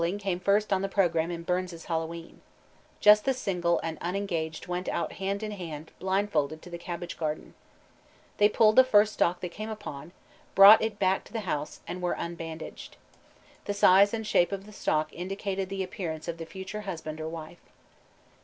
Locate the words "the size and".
13.65-14.25